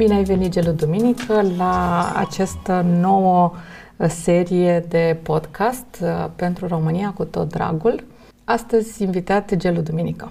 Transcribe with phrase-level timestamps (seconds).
[0.00, 3.52] Bine ai venit, Gelu Duminică, la această nouă
[3.96, 8.04] serie de podcast uh, pentru România cu tot dragul.
[8.44, 10.30] Astăzi invitat Gelu Duminică.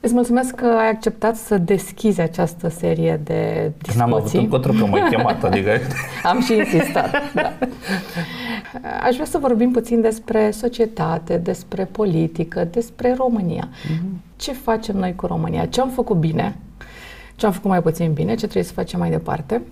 [0.00, 4.00] Îți mulțumesc că ai acceptat să deschizi această serie de discuții.
[4.00, 5.70] N-am avut încotro că m-ai chemat, adică...
[6.30, 7.52] Am și insistat, da.
[9.02, 13.68] Aș vrea să vorbim puțin despre societate, despre politică, despre România.
[13.68, 14.36] Mm-hmm.
[14.36, 15.66] Ce facem noi cu România?
[15.66, 16.56] Ce am făcut bine?
[17.40, 18.30] Ce am făcut mai puțin bine?
[18.30, 19.62] Ce trebuie să facem mai departe?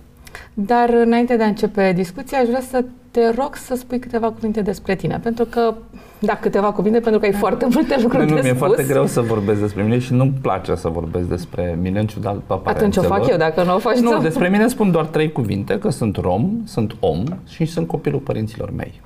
[0.53, 4.61] Dar înainte de a începe discuția, aș vrea să te rog să spui câteva cuvinte
[4.61, 5.73] despre tine, pentru că,
[6.19, 8.65] da, câteva cuvinte, pentru că ai foarte multe lucruri nu, de nu, mi-e spus.
[8.67, 12.41] foarte greu să vorbesc despre mine și nu-mi place să vorbesc despre mine în ciuda
[12.63, 14.21] Atunci o fac eu, dacă nu o faci Nu, tu.
[14.21, 18.71] despre mine spun doar trei cuvinte, că sunt rom, sunt om și sunt copilul părinților
[18.75, 19.01] mei.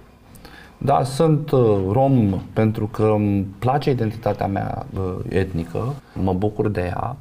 [0.77, 5.93] Da, sunt uh, rom pentru că îmi place identitatea mea uh, etnică,
[6.23, 7.15] mă bucur de ea.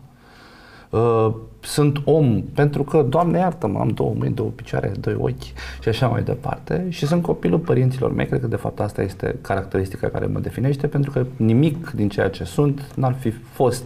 [0.92, 5.42] Uh, sunt om pentru că, Doamne iartă-mă, am două mâini, două picioare, doi ochi
[5.82, 6.86] și așa mai departe.
[6.88, 10.86] Și sunt copilul părinților mei, cred că de fapt asta este caracteristica care mă definește,
[10.86, 13.84] pentru că nimic din ceea ce sunt n-ar fi fost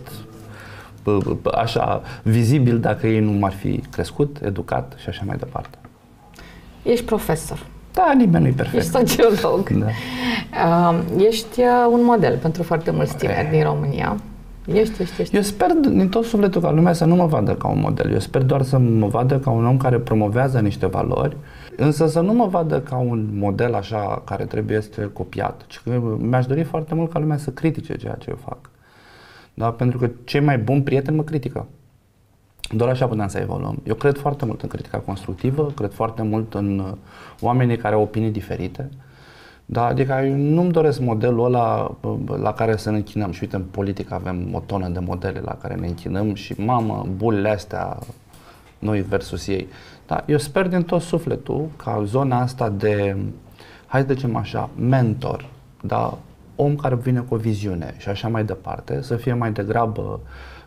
[1.05, 5.79] uh, uh, așa vizibil dacă ei nu m-ar fi crescut, educat și așa mai departe.
[6.83, 8.77] Ești profesor, Da, nimeni nu-i perfect.
[8.77, 9.87] ești sociolog, Da.
[10.89, 14.17] uh, ești uh, un model pentru foarte mulți tineri din România.
[14.73, 15.37] Ești, ești, ești.
[15.37, 18.13] Eu sper din tot sufletul ca lumea să nu mă vadă ca un model.
[18.13, 21.37] Eu sper doar să mă vadă ca un om care promovează niște valori,
[21.77, 25.65] însă să nu mă vadă ca un model așa care trebuie să fie copiat.
[25.67, 28.59] Ci că mi-aș dori foarte mult ca lumea să critique ceea ce eu fac.
[29.55, 29.71] Da?
[29.71, 31.67] Pentru că cei mai buni prieteni mă critică.
[32.71, 33.79] Doar așa putem să evoluăm.
[33.85, 36.93] Eu cred foarte mult în critica constructivă, cred foarte mult în uh,
[37.41, 38.91] oamenii care au opinii diferite.
[39.67, 43.31] Da, adică eu nu-mi doresc modelul ăla uh, la care să ne închinăm.
[43.33, 47.07] Și uite, în politică avem o tonă de modele la care ne închinăm și mamă,
[47.17, 47.99] bulele astea,
[48.79, 49.67] noi versus ei.
[50.07, 53.17] Da, eu sper din tot sufletul ca zona asta de,
[53.87, 55.49] hai să zicem așa, mentor,
[55.83, 56.19] da,
[56.57, 60.21] om care vine cu o viziune și așa mai departe, să fie mai degrabă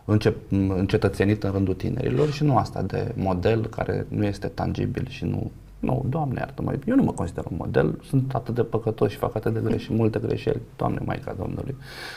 [0.05, 0.35] înce-
[0.75, 5.51] încetățenit în rândul tinerilor și nu asta de model care nu este tangibil și nu
[5.79, 9.35] nu, Doamne iartă-mă, eu nu mă consider un model, sunt atât de păcătos și fac
[9.35, 11.75] atât de greșeli, multe greșeli, Doamne Maica Domnului,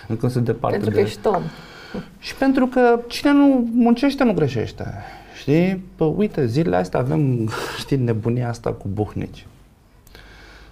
[0.09, 1.00] încât sunt departe Pentru de...
[1.00, 1.43] că ești om.
[2.19, 4.84] Și pentru că cine nu muncește, nu greșește.
[5.39, 5.84] Știi?
[5.97, 7.49] Pă, uite, zilele astea avem,
[7.81, 9.47] știi, nebunia asta cu buhnici.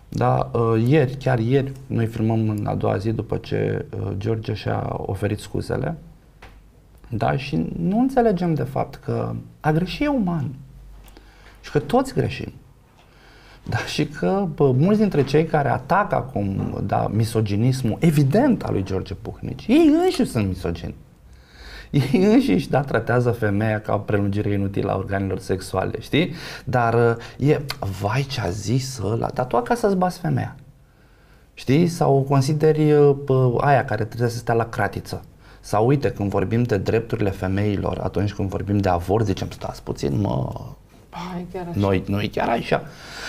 [0.09, 4.55] Da, uh, ieri, chiar ieri, noi filmăm în a doua zi după ce uh, George
[4.55, 5.97] și-a oferit scuzele.
[7.09, 10.55] Da, și nu înțelegem de fapt că a greși e uman.
[11.61, 12.53] Și că toți greșim.
[13.69, 18.85] Da, și că bă, mulți dintre cei care atacă acum da, misoginismul evident al lui
[18.85, 20.95] George Puhnici, ei înșiși sunt misogini.
[21.91, 26.35] Ei înșiși, da, tratează femeia ca o prelungire inutilă a organelor sexuale, știi?
[26.65, 26.95] Dar
[27.39, 27.61] uh, e,
[28.01, 30.57] vai ce a zis ăla, dar tu acasă îți bați femeia.
[31.55, 31.87] Știi?
[31.87, 35.25] Sau o consideri uh, pă, aia care trebuie să stea la cratiță.
[35.61, 40.21] Sau uite, când vorbim de drepturile femeilor, atunci când vorbim de avort, zicem, stați puțin,
[40.21, 40.90] mă, Ai, chiar așa.
[41.73, 42.83] Noi, noi chiar așa.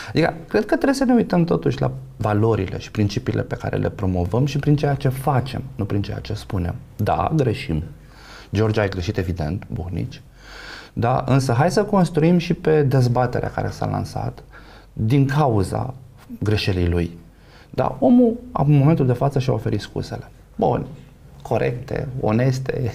[0.09, 3.89] Adică, cred că trebuie să ne uităm totuși la valorile și principiile pe care le
[3.89, 6.75] promovăm și prin ceea ce facem, nu prin ceea ce spunem.
[6.95, 7.83] Da, greșim.
[8.53, 10.21] George a greșit, evident, buhnici.
[10.93, 14.43] Da, însă hai să construim și pe dezbaterea care s-a lansat
[14.93, 15.93] din cauza
[16.39, 17.17] greșelii lui.
[17.69, 20.31] Da, omul, în momentul de față, și-a oferit scuzele.
[20.55, 20.85] Bun,
[21.41, 22.91] corecte, oneste,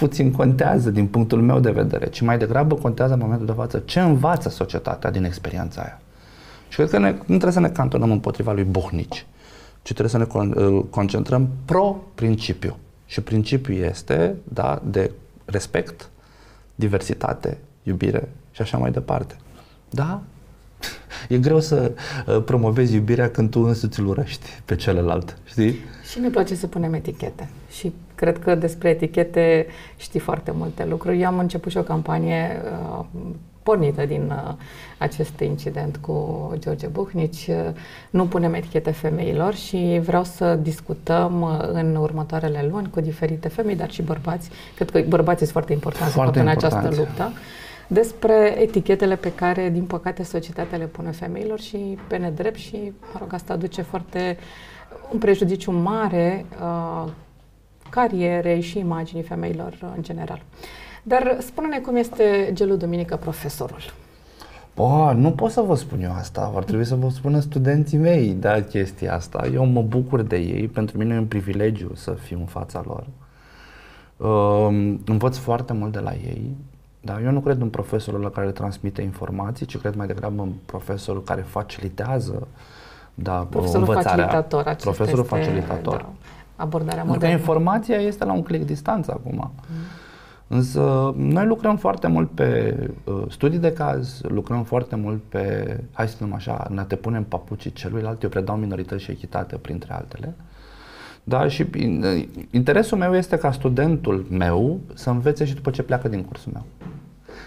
[0.00, 3.78] puțin contează din punctul meu de vedere, ci mai degrabă contează în momentul de față
[3.78, 6.00] ce învață societatea din experiența aia.
[6.68, 9.26] Și cred că ne, nu trebuie să ne cantonăm împotriva lui Buhnici,
[9.82, 12.76] ci trebuie să ne con, uh, concentrăm pro-principiu.
[13.06, 15.10] Și principiul este da, de
[15.44, 16.08] respect,
[16.74, 19.36] diversitate, iubire și așa mai departe.
[19.90, 20.22] Da?
[21.28, 21.92] E greu să
[22.26, 25.74] uh, promovezi iubirea când tu însuți îl urăști pe celălalt, știi?
[26.10, 27.48] Și ne place să punem etichete.
[27.70, 29.66] Și cred că despre etichete
[29.96, 31.20] știi foarte multe lucruri.
[31.20, 32.62] Eu am început și o campanie
[32.98, 33.04] uh,
[33.62, 34.54] pornită din uh,
[34.98, 37.46] acest incident cu George Buhnici.
[37.48, 37.54] Uh,
[38.10, 43.76] nu punem etichete femeilor și vreau să discutăm uh, în următoarele luni cu diferite femei,
[43.76, 44.50] dar și bărbați.
[44.74, 46.76] Cred că bărbații sunt foarte importanți Foarte în importanți.
[46.76, 47.32] această luptă
[47.92, 53.18] despre etichetele pe care, din păcate, societatea le pune femeilor și pe nedrept și, mă
[53.18, 54.36] rog, asta aduce foarte
[55.12, 57.10] un prejudiciu mare uh,
[57.90, 60.42] carierei și imaginii femeilor uh, în general.
[61.02, 63.80] Dar spune-ne cum este Gelu Duminică profesorul.
[64.74, 68.36] Bă, nu pot să vă spun eu asta, ar trebui să vă spună studenții mei
[68.40, 69.48] da, chestia asta.
[69.52, 73.06] Eu mă bucur de ei, pentru mine e un privilegiu să fiu în fața lor.
[74.16, 76.56] Uh, învăț foarte mult de la ei
[77.00, 80.52] Da, eu nu cred în profesorul la care transmite informații, ci cred mai degrabă în
[80.66, 82.48] profesorul care facilitează
[83.14, 84.26] da, profesorul învățarea.
[84.26, 85.96] Facilitator, profesorul este, facilitator.
[85.96, 86.12] Da,
[86.56, 87.12] abordarea modernă.
[87.12, 87.38] modernă.
[87.38, 89.34] informația este la un click distanță acum.
[89.34, 89.76] Mm.
[90.52, 96.08] Însă noi lucrăm foarte mult pe uh, studii de caz, lucrăm foarte mult pe, hai
[96.08, 100.34] să spunem așa, ne te punem papucii celuilalt, eu predau minorități și echitate printre altele.
[101.30, 106.08] Da, și uh, interesul meu este ca studentul meu să învețe și după ce pleacă
[106.08, 106.64] din cursul meu.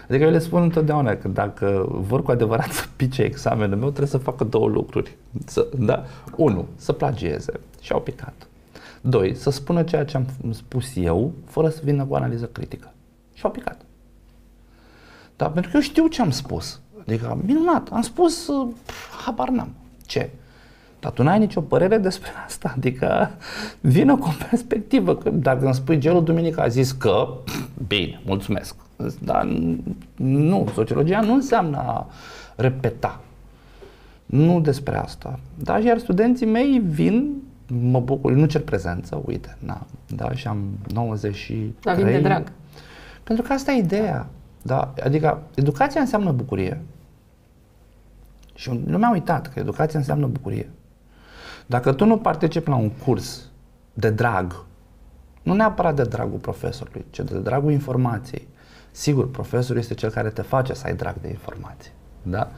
[0.08, 4.08] Adică eu le spun întotdeauna că dacă vor cu adevărat să pice examenul meu, trebuie
[4.08, 5.16] să facă două lucruri.
[5.46, 6.04] Să, da?
[6.36, 8.48] Unu, să plagieze și au picat.
[9.00, 12.92] Doi, să spună ceea ce am spus eu, fără să vină cu o analiză critică.
[13.34, 13.80] Și au picat.
[15.36, 16.80] Da, pentru că eu știu ce am spus.
[17.00, 18.68] Adică, minunat, am spus, uh,
[19.24, 19.68] habar n-am.
[20.06, 20.30] Ce?
[21.04, 22.72] Dar tu n-ai nicio părere despre asta.
[22.76, 23.30] Adică
[23.80, 25.16] vină cu o perspectivă.
[25.16, 27.28] Că dacă îmi spui gelul duminică a zis că,
[27.86, 28.74] bine, mulțumesc.
[29.22, 29.44] Dar
[30.16, 32.06] nu, sociologia nu înseamnă a
[32.56, 33.20] repeta.
[34.26, 35.38] Nu despre asta.
[35.54, 39.86] Da, iar studenții mei vin, mă bucur, nu cer prezență, uite, na,
[40.16, 40.62] da, și am
[40.92, 41.74] 93.
[41.82, 42.52] Dar vin de drag.
[43.22, 44.26] Pentru că asta e ideea.
[44.62, 44.94] Da?
[45.02, 46.80] Adică educația înseamnă bucurie.
[48.54, 50.68] Și nu mi-am uitat că educația înseamnă bucurie.
[51.66, 53.50] Dacă tu nu participi la un curs
[53.92, 54.64] de drag,
[55.42, 58.48] nu neapărat de dragul profesorului, ci de dragul informației.
[58.90, 61.90] Sigur, profesorul este cel care te face să ai drag de informații.
[62.22, 62.50] Da?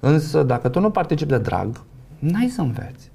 [0.00, 1.80] Însă, dacă tu nu participi de drag,
[2.18, 3.10] n-ai să înveți.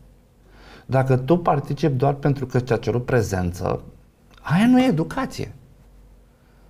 [0.86, 3.82] Dacă tu participi doar pentru că ți-a cerut prezență,
[4.42, 5.54] aia nu e educație.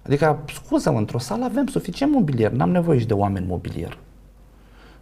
[0.06, 3.98] Adică, scuză-mă, într-o sală avem suficient mobilier, n-am nevoie și de oameni mobilier.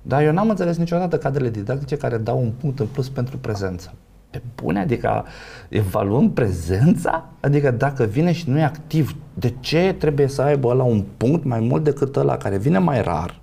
[0.06, 3.94] Dar eu n-am înțeles niciodată cadrele didactice care dau un punct în plus pentru prezență.
[4.30, 5.26] Pe bune, adică
[5.70, 7.30] evaluăm prezența?
[7.40, 11.44] Adică dacă vine și nu e activ, de ce trebuie să aibă la un punct
[11.44, 13.42] mai mult decât ăla care vine mai rar?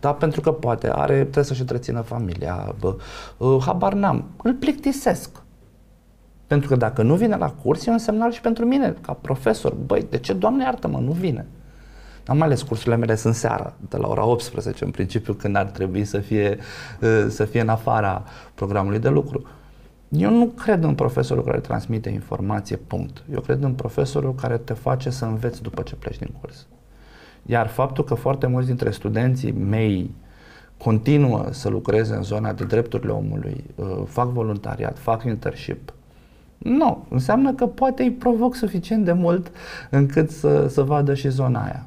[0.00, 2.96] Da, pentru că poate are, trebuie să-și întrețină familia, bă,
[3.36, 5.30] uh, habar n-am, îl plictisesc.
[6.46, 9.74] Pentru că dacă nu vine la curs, e un semnal și pentru mine, ca profesor.
[9.74, 11.46] Băi, de ce, Doamne iartă-mă, nu vine?
[12.28, 15.66] Am mai ales cursurile mele sunt seara, de la ora 18 în principiu, când ar
[15.66, 16.58] trebui să fie,
[17.00, 19.46] uh, să fie în afara programului de lucru.
[20.08, 23.22] Eu nu cred în profesorul care transmite informație, punct.
[23.32, 26.66] Eu cred în profesorul care te face să înveți după ce pleci din curs.
[27.46, 30.14] Iar faptul că foarte mulți dintre studenții mei
[30.76, 35.92] continuă să lucreze în zona de drepturile omului, uh, fac voluntariat, fac internship,
[36.58, 39.50] nu, înseamnă că poate îi provoc suficient de mult
[39.90, 41.86] încât să, să vadă și zona aia.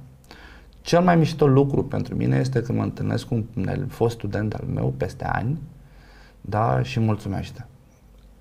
[0.82, 4.66] Cel mai mișto lucru pentru mine este când mă întâlnesc cu un fost student al
[4.74, 5.60] meu peste ani,
[6.42, 7.66] da, și mulțumește.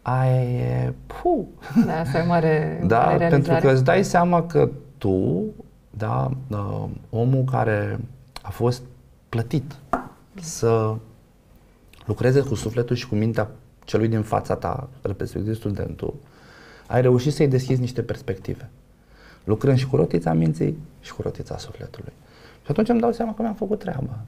[0.03, 1.49] Aia e, pu.
[1.87, 5.45] Da, asta e mare, da, mare pentru că îți dai seama că tu,
[5.91, 8.01] da, uh, omul care
[8.43, 8.83] a fost
[9.29, 9.75] plătit
[10.35, 10.95] să
[12.07, 13.49] lucreze cu sufletul și cu mintea
[13.85, 16.15] celui din fața ta, respectiv studentul,
[16.87, 18.71] ai reușit să-i deschizi niște perspective.
[19.45, 22.13] Lucrând și cu rotița minții și cu rotița sufletului.
[22.65, 24.19] Și atunci îmi dau seama că mi-am făcut treaba.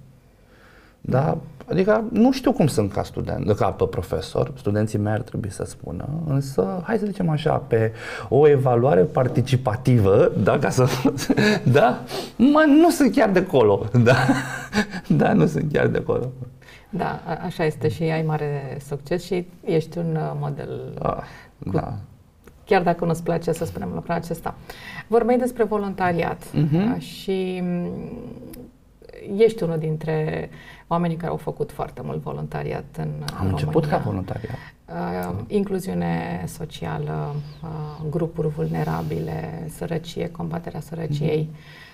[1.00, 1.38] Da?
[1.70, 5.64] Adică nu știu cum sunt ca student, ca pe profesor, studenții mei ar trebui să
[5.64, 7.93] spună, însă hai să zicem așa, pe
[8.29, 10.87] o evaluare participativă, da, ca să,
[11.73, 12.00] da,
[12.37, 14.16] mă, nu sunt chiar de acolo, da,
[15.09, 16.30] da, nu sunt chiar de acolo.
[16.90, 21.16] Da, așa este și ai mare succes și ești un uh, model ah,
[21.64, 21.95] cu, da.
[22.64, 24.54] Chiar dacă nu-ți place să spunem lucrul acesta.
[25.07, 26.99] Vorbeai despre voluntariat uh-huh.
[26.99, 27.88] și mm,
[29.37, 30.50] ești unul dintre
[30.87, 33.50] oamenii care au făcut foarte mult voluntariat în Am România.
[33.50, 34.57] început ca voluntariat.
[34.87, 37.69] Uh, incluziune socială, uh,
[38.11, 41.49] grupuri vulnerabile, sărăcie, combaterea sărăciei.
[41.50, 41.90] Uh-huh.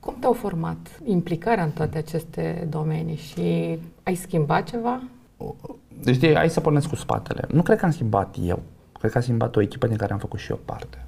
[0.00, 5.00] Cum te-au format implicarea în toate aceste domenii și ai schimbat ceva?
[6.02, 7.44] Deci, hai să pornesc cu spatele.
[7.52, 8.62] Nu cred că am schimbat eu.
[8.98, 11.04] Cred că a schimbat o echipă din care am făcut și eu parte.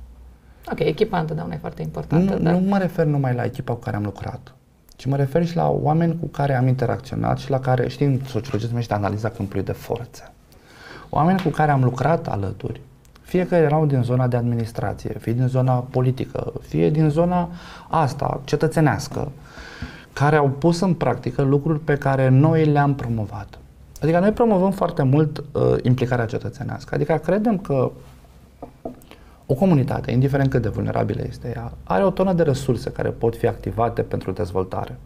[0.70, 2.34] Ok, echipa întotdeauna e foarte importantă.
[2.34, 2.52] Nu, dar...
[2.52, 4.54] nu mă refer numai la echipa cu care am lucrat,
[4.96, 8.20] ci mă refer și la oameni cu care am interacționat și la care, știi, în
[8.24, 10.32] sociologie se numește analiza câmpului de forțe.
[11.08, 12.80] Oameni cu care am lucrat alături,
[13.20, 17.48] fie că erau din zona de administrație, fie din zona politică, fie din zona
[17.88, 19.32] asta, cetățenească,
[20.12, 23.58] care au pus în practică lucruri pe care noi le-am promovat.
[24.00, 26.94] Adică noi promovăm foarte mult uh, implicarea cetățenească.
[26.94, 27.90] Adică credem că
[29.46, 33.36] o comunitate, indiferent cât de vulnerabilă este ea, are o tonă de resurse care pot
[33.36, 34.98] fi activate pentru dezvoltare.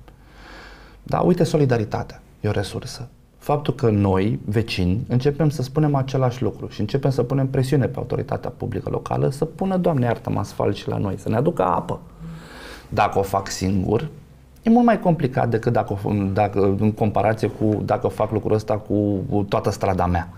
[1.03, 3.09] Da, uite, solidaritatea e o resursă
[3.45, 7.99] faptul că noi, vecini, începem să spunem același lucru și începem să punem presiune pe
[7.99, 12.01] autoritatea publică locală să pună, Doamne iartă-mă, asfalt și la noi, să ne aducă apă.
[12.89, 14.09] dacă o fac singur,
[14.65, 15.99] e mult mai complicat decât dacă,
[16.33, 20.29] dacă, în comparație cu dacă fac lucrul ăsta cu toată strada mea.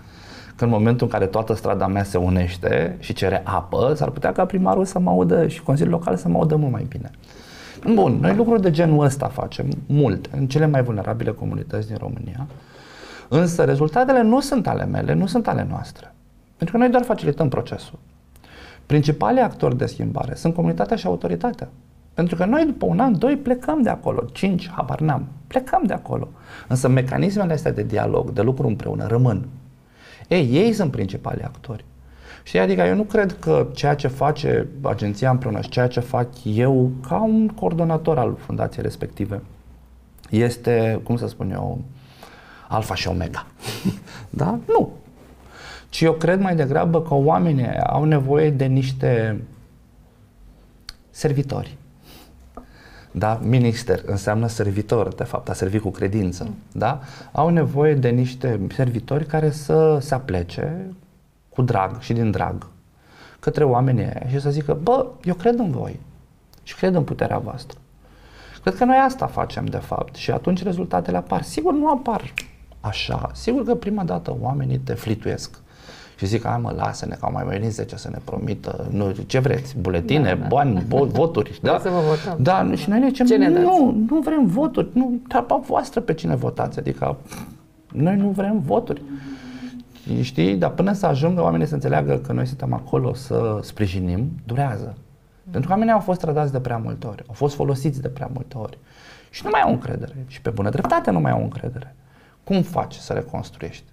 [0.55, 4.31] Că în momentul în care toată strada mea se unește și cere apă, s-ar putea
[4.31, 7.11] ca primarul să mă audă și Consiliul Local să mă audă mult mai bine.
[7.93, 12.47] Bun, noi lucruri de genul ăsta facem mult în cele mai vulnerabile comunități din România,
[13.27, 16.13] însă rezultatele nu sunt ale mele, nu sunt ale noastre.
[16.57, 17.99] Pentru că noi doar facilităm procesul.
[18.85, 21.67] Principalii actori de schimbare sunt comunitatea și autoritatea.
[22.17, 25.93] Pentru că noi după un an, doi, plecăm de acolo, cinci, habar n-am, plecăm de
[25.93, 26.29] acolo.
[26.67, 29.47] Însă mecanismele astea de dialog, de lucru împreună, rămân.
[30.27, 31.85] Ei, ei sunt principalii actori.
[32.43, 36.27] Și adică eu nu cred că ceea ce face agenția împreună și ceea ce fac
[36.43, 39.41] eu ca un coordonator al fundației respective
[40.29, 41.81] este, cum să spun eu,
[42.67, 43.45] alfa și omega.
[44.29, 44.59] da?
[44.67, 44.91] Nu.
[45.89, 49.41] Ci eu cred mai degrabă că oamenii au nevoie de niște
[51.09, 51.77] servitori.
[53.17, 53.39] Da?
[53.43, 56.43] Minister înseamnă servitor, de fapt, a servit cu credință.
[56.43, 56.55] Mm.
[56.71, 56.99] Da?
[57.31, 60.91] Au nevoie de niște servitori care să se aplece
[61.49, 62.67] cu drag și din drag
[63.39, 65.99] către oamenii aia și să zică, bă, eu cred în voi
[66.63, 67.77] și cred în puterea voastră.
[68.61, 71.41] Cred că noi asta facem, de fapt, și atunci rezultatele apar.
[71.41, 72.33] Sigur, nu apar
[72.81, 73.29] așa.
[73.33, 75.59] Sigur că prima dată oamenii te flituiesc
[76.17, 79.39] și zic, hai mă, lasă-ne, că au mai venit 10 să ne promită, nu, ce
[79.39, 80.47] vreți, buletine, da, da.
[80.47, 81.79] bani, voturi, da?
[81.79, 82.43] Să vă votăm.
[82.43, 86.13] Da, și noi ne zicem, ce ne nu, nu vrem voturi, nu, treaba voastră pe
[86.13, 87.17] cine votați, adică
[87.93, 89.01] noi nu vrem voturi.
[90.21, 90.55] Știi?
[90.55, 94.95] Dar până să ajungă oamenii să înțeleagă că noi suntem acolo să sprijinim, durează.
[95.51, 98.29] Pentru că oamenii au fost trădați de prea multe ori, au fost folosiți de prea
[98.33, 98.77] multe ori.
[99.29, 100.25] Și nu mai au încredere.
[100.27, 101.95] Și pe bună dreptate nu mai au încredere.
[102.43, 103.83] Cum faci să reconstruiești?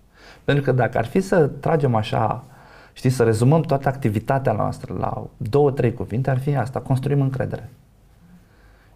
[0.45, 2.45] Pentru că dacă ar fi să tragem așa,
[2.93, 7.71] știi, să rezumăm toată activitatea noastră la două, trei cuvinte, ar fi asta, construim încredere.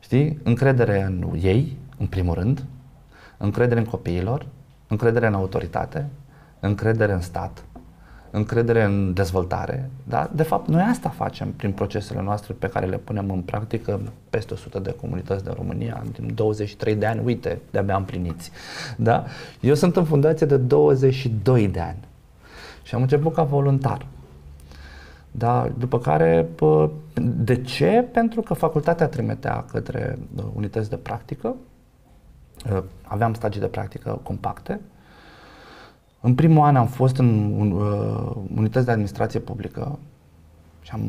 [0.01, 0.39] Știi?
[0.43, 2.65] Încredere în ei, în primul rând,
[3.37, 4.47] încredere în copiilor,
[4.89, 6.07] încredere în autoritate,
[6.61, 7.65] încredere în stat,
[8.31, 9.91] încredere în dezvoltare.
[10.05, 10.31] Da?
[10.35, 14.53] De fapt, noi asta facem prin procesele noastre pe care le punem în practică peste
[14.55, 18.51] 100 de comunități de România, din 23 de ani, uite, de-abia împliniți.
[18.97, 19.25] Da?
[19.61, 22.07] Eu sunt în fundație de 22 de ani
[22.83, 24.07] și am început ca voluntar.
[25.31, 25.69] Da?
[25.79, 26.49] După care,
[27.23, 28.05] de ce?
[28.13, 31.55] Pentru că facultatea trimitea către uh, unități de practică,
[32.73, 34.81] uh, aveam stagii de practică compacte,
[36.21, 39.99] în primul an am fost în un, uh, unități de administrație publică
[40.83, 41.01] și am,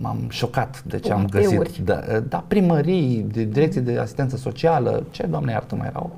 [0.00, 1.78] m-am șocat de ce am găsit.
[1.78, 6.16] Da, uh, da, primării, de direcții de asistență socială, ce, doamne iartă, mai erau.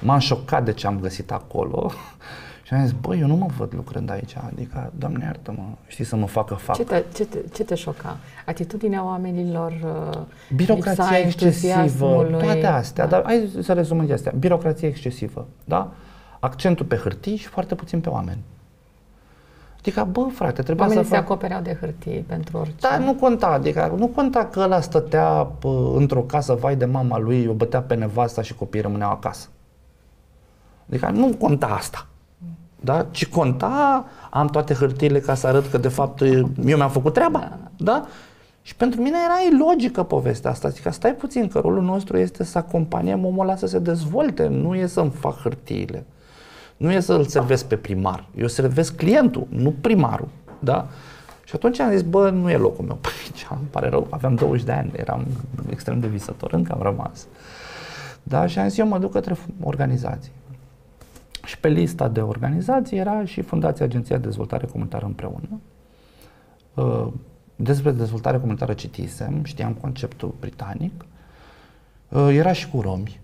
[0.00, 1.90] M-am șocat de ce am găsit acolo
[2.64, 6.16] și am zis, băi, eu nu mă văd lucrând aici, adică, doamne iartă-mă, știi să
[6.16, 6.76] mă facă fac.
[6.76, 8.16] Ce te, ce te, ce te șoca?
[8.46, 9.72] Atitudinea oamenilor,
[10.12, 10.18] uh,
[10.54, 13.10] Birocrația excesivă, toate astea, da.
[13.10, 14.32] dar hai să rezumăm de astea.
[14.38, 15.92] Birocrația excesivă, da?
[16.44, 18.42] Accentul pe hârtii și foarte puțin pe oameni.
[19.78, 21.18] Adică, bă, frate, trebuia Oamenii să fac...
[21.18, 22.74] se acopereau de hârtie pentru orice.
[22.80, 27.18] Da, nu conta, adică nu conta că ăla stătea pă, într-o casă, vai de mama
[27.18, 29.48] lui, o bătea pe nevasta și copiii rămâneau acasă.
[30.88, 32.06] Adică nu conta asta.
[32.80, 33.06] Da?
[33.10, 37.38] Ci conta, am toate hârtiile ca să arăt că de fapt eu mi-am făcut treaba.
[37.38, 37.58] Da.
[37.76, 38.06] da?
[38.62, 40.68] Și pentru mine era ilogică povestea asta.
[40.68, 44.74] Adică stai puțin, că rolul nostru este să acompaniem omul ăla să se dezvolte, nu
[44.74, 46.04] e să-mi fac hârtiile
[46.76, 50.28] nu e să-l servesc pe primar, eu servesc clientul, nu primarul.
[50.58, 50.88] Da?
[51.44, 54.34] Și atunci am zis, bă, nu e locul meu pe aici, îmi pare rău, aveam
[54.34, 55.26] 20 de ani, eram
[55.70, 57.26] extrem de visător, încă am rămas.
[58.22, 58.46] Da?
[58.46, 60.32] Și am zis, eu mă duc către organizații.
[61.44, 65.60] Și pe lista de organizații era și Fundația Agenția de Dezvoltare Comunitară împreună.
[66.74, 67.06] Uh,
[67.56, 71.04] despre dezvoltare comunitară citisem, știam conceptul britanic.
[72.08, 73.20] Uh, era și cu romi.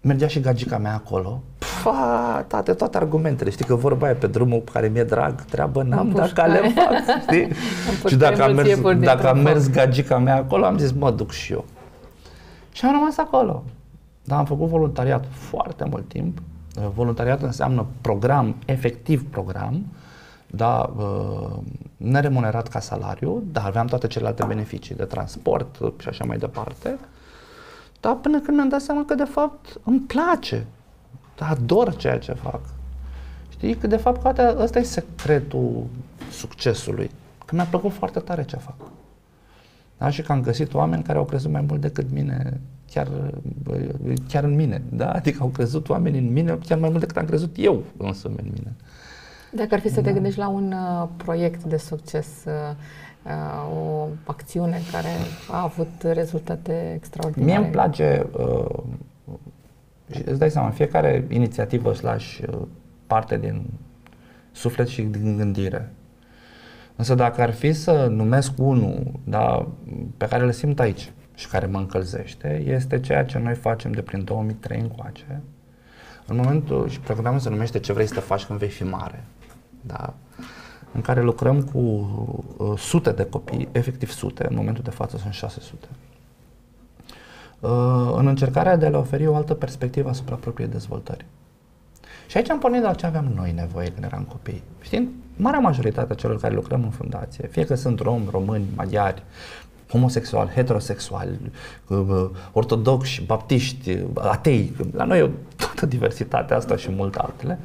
[0.00, 1.42] Mergea și gagica mea acolo,
[1.84, 3.50] fa, tate, toate argumentele.
[3.50, 7.20] Știi că vorba aia pe drumul pe care mi-e drag, treabă n-am, dacă le fac,
[7.20, 7.48] știi?
[8.08, 11.52] și dacă am, mers, dacă am mers gagica mea acolo, am zis, mă duc și
[11.52, 11.64] eu.
[12.72, 13.64] Și am rămas acolo.
[14.24, 16.38] Dar am făcut voluntariat foarte mult timp.
[16.94, 19.84] Voluntariat înseamnă program, efectiv program,
[20.46, 21.56] da, uh,
[21.96, 26.98] neremunerat ca salariu, dar aveam toate celelalte beneficii de transport și așa mai departe.
[28.00, 30.66] Dar până când mi-am dat seama că de fapt îmi place
[31.38, 32.60] ador ceea ce fac.
[33.48, 35.86] Știi că de fapt poate ăsta e secretul
[36.30, 37.10] succesului.
[37.44, 38.76] Că mi-a plăcut foarte tare ce fac.
[39.98, 40.10] Da?
[40.10, 42.60] Și că am găsit oameni care au crezut mai mult decât mine,
[42.90, 43.08] chiar,
[44.28, 44.82] chiar în mine.
[44.92, 45.10] Da?
[45.12, 48.34] Adică au crezut oamenii în mine chiar mai mult decât am crezut eu însă în
[48.42, 48.72] mine.
[49.52, 50.12] Dacă ar fi să te da.
[50.12, 52.52] gândești la un uh, proiect de succes, uh,
[53.24, 55.08] uh, o acțiune care
[55.50, 57.52] a avut rezultate extraordinare.
[57.52, 58.82] Mie îmi place, uh,
[60.24, 62.58] îți dai seama, fiecare inițiativă slash uh,
[63.06, 63.64] parte din
[64.52, 65.92] suflet și din gândire.
[66.96, 69.68] Însă dacă ar fi să numesc unul da,
[70.16, 74.02] pe care îl simt aici și care mă încălzește, este ceea ce noi facem de
[74.02, 75.40] prin 2003 încoace.
[76.26, 79.24] În momentul, și programul se numește Ce vrei să faci când vei fi mare.
[79.80, 80.14] Da?
[80.94, 85.32] în care lucrăm cu uh, sute de copii, efectiv sute, în momentul de față sunt
[85.32, 85.86] 600.
[87.64, 91.24] Uh, în încercarea de a le oferi o altă perspectivă asupra propriei dezvoltări.
[92.26, 94.62] Și aici am pornit de la ce aveam noi nevoie când eram copii.
[94.80, 99.22] Știind, marea majoritate a celor care lucrăm în fundație, fie că sunt romi, români, maghiari,
[99.88, 101.38] homosexuali, heterosexuali,
[101.88, 107.58] uh, ortodoxi, baptiști, atei, la noi e toată diversitatea asta și multe altele,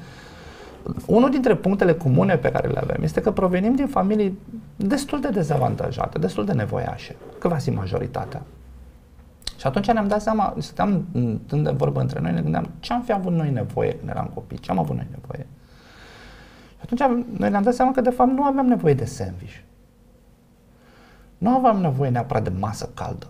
[1.06, 4.38] unul dintre punctele comune pe care le avem este că provenim din familii
[4.76, 8.42] destul de dezavantajate, destul de nevoiașe, că va fi majoritatea.
[9.60, 11.06] Și atunci ne-am dat seama, stăteam
[11.46, 14.32] stând de vorbă între noi, ne gândeam ce am fi avut noi nevoie când eram
[14.34, 15.48] copii, ce am avut noi nevoie.
[16.70, 19.56] Și atunci noi ne-am dat seama că de fapt nu aveam nevoie de sandwich.
[21.38, 23.28] Nu aveam nevoie neapărat de masă caldă.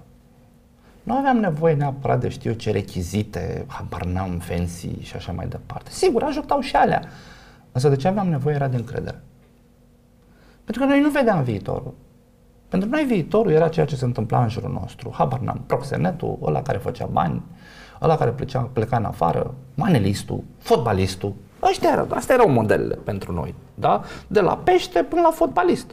[1.03, 5.91] Nu aveam nevoie neapărat de știu ce rechizite, habar n-am, fancy și așa mai departe.
[5.91, 7.01] Sigur, ajutau și alea.
[7.71, 9.21] Însă de ce aveam nevoie era de încredere.
[10.63, 11.93] Pentru că noi nu vedeam viitorul.
[12.69, 15.11] Pentru noi viitorul era ceea ce se întâmpla în jurul nostru.
[15.13, 17.41] Habar n-am, proxenetul, ăla care făcea bani,
[18.01, 21.33] ăla care plecea, pleca în afară, manelistul, fotbalistul.
[21.61, 23.55] Ăștia erau, astea erau modelele pentru noi.
[23.73, 24.01] Da?
[24.27, 25.91] De la pește până la fotbalist.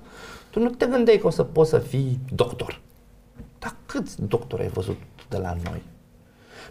[0.50, 2.80] Tu nu te gândeai că o să poți să fii doctor.
[3.58, 4.96] Dar câți doctori ai văzut
[5.28, 5.82] de la noi?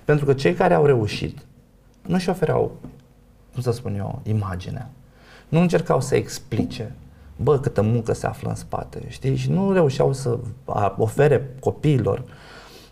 [0.05, 1.37] Pentru că cei care au reușit
[2.01, 2.71] nu și ofereau
[3.53, 4.89] cum să spun eu, imaginea.
[5.49, 6.95] Nu încercau să explice,
[7.35, 9.35] bă, câtă muncă se află în spate, știi?
[9.35, 10.37] Și nu reușeau să
[10.97, 12.23] ofere copiilor,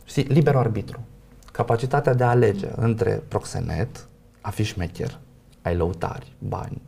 [0.06, 1.00] știi, liber arbitru.
[1.52, 4.08] Capacitatea de a alege între proxenet,
[4.42, 5.20] a fi șmecher,
[5.62, 6.82] ai lăutari, bani,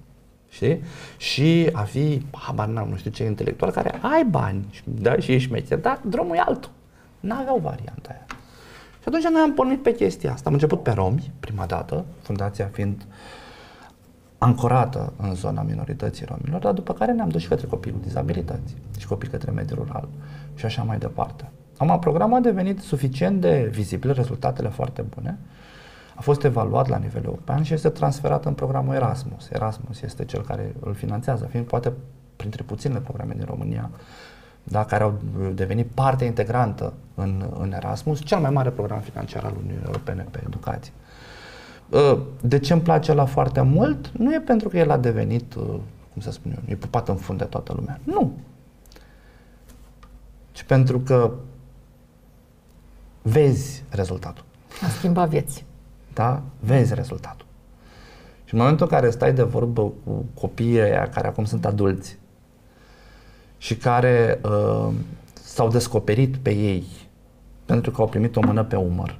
[0.49, 0.84] știi?
[1.17, 5.47] Și a fi, habar n-am, nu știu ce, intelectual care ai bani, da, și ești
[5.47, 6.71] șmecher, dar drumul e altul.
[7.19, 8.25] N-aveau varianta aia.
[9.01, 10.47] Și atunci noi am pornit pe chestia asta.
[10.47, 13.13] Am început pe romi, prima dată, fundația fiind uh,
[14.45, 18.75] ancorată în zona minorității romilor, dar după care ne-am dus și către copii cu dizabilități
[18.97, 20.08] și copii către mediul rural
[20.55, 21.49] și așa mai departe.
[21.77, 25.38] Am programul a devenit suficient de vizibil, rezultatele foarte bune,
[26.15, 29.49] a fost evaluat la nivel european și este transferat în programul Erasmus.
[29.49, 31.91] Erasmus este cel care îl finanțează, fiind poate
[32.36, 33.89] printre puținele programe din România
[34.63, 35.13] da, care au
[35.53, 40.43] devenit parte integrantă în, în Erasmus, cel mai mare program financiar al Uniunii Europene pe
[40.45, 40.91] educație.
[41.91, 44.12] Ă, de ce îmi place la foarte mult?
[44.17, 45.62] Nu e pentru că el a devenit, ă,
[46.13, 48.00] cum să spun eu, e pupat în fund de toată lumea.
[48.04, 48.32] Nu.
[50.52, 51.32] Ci pentru că
[53.21, 54.43] vezi rezultatul.
[54.86, 55.65] A schimbat vieți.
[56.13, 56.41] Da?
[56.60, 57.45] Vezi rezultatul.
[58.45, 62.17] Și în momentul în care stai de vorbă cu copiii aia care acum sunt adulți
[63.58, 64.93] și care uh,
[65.34, 66.86] s-au descoperit pe ei
[67.65, 69.19] pentru că au primit o mână pe umăr,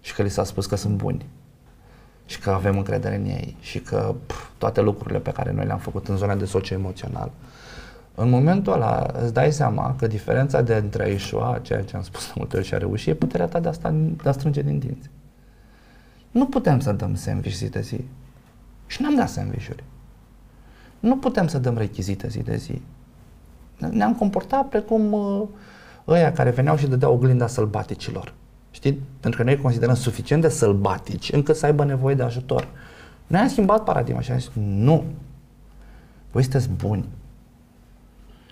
[0.00, 1.26] și că li s-a spus că sunt buni
[2.26, 5.78] și că avem încredere în ei și că pf, toate lucrurile pe care noi le-am
[5.78, 7.30] făcut în zona de socio-emoțional.
[8.14, 12.02] În momentul ăla îți dai seama că diferența de între a ieșua, ceea ce am
[12.02, 14.32] spus de multe ori și a reuși, e puterea ta de a, sta, de a
[14.32, 15.10] strânge din dinți.
[16.30, 18.04] Nu putem să dăm sandwich zi de zi.
[18.86, 19.84] Și n-am dat sandwich-uri.
[21.00, 22.82] Nu putem să dăm rechizite zi de zi.
[23.90, 25.42] Ne-am comportat precum uh,
[26.06, 28.34] ăia care veneau și dădeau oglinda sălbaticilor.
[28.78, 29.00] Știi?
[29.20, 32.68] Pentru că noi considerăm suficient de sălbatici încât să aibă nevoie de ajutor.
[33.26, 35.04] Noi am schimbat paradigma și am zis, nu,
[36.30, 37.04] voi sunteți buni.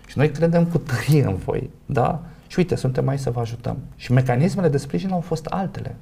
[0.07, 2.23] Și noi credem cu tărie în voi, da?
[2.47, 3.77] Și uite, suntem aici să vă ajutăm.
[3.97, 5.95] Și mecanismele de sprijin au fost altele.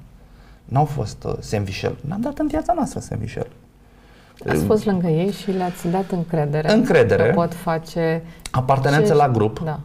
[0.65, 1.97] N-au fost uh, semvișel.
[2.01, 3.47] N-am dat în viața noastră semvișel.
[4.47, 6.71] Ați fost lângă ei și le-ați dat încredere.
[6.71, 7.27] Încredere.
[7.27, 8.23] Că pot face...
[8.51, 9.17] Apartenență ce...
[9.17, 9.59] la grup.
[9.59, 9.79] Da.